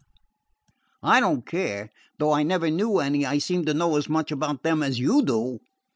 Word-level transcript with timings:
I 1.03 1.19
don't 1.19 1.45
care; 1.45 1.91
though 2.17 2.31
I 2.33 2.41
never 2.41 2.71
knew 2.71 2.97
any, 2.97 3.23
I 3.23 3.37
seem 3.37 3.65
to 3.65 3.73
know 3.75 3.97
as 3.97 4.09
much 4.09 4.31
about 4.31 4.63
them 4.63 4.81
as 4.81 4.97
you 4.97 5.21
do." 5.23 5.59